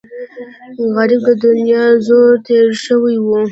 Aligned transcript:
غریب 0.95 1.21
د 1.27 1.29
دنیا 1.45 1.83
له 1.93 1.99
زوره 2.05 2.37
تېر 2.47 2.67
شوی 2.83 3.15
وي 3.25 3.41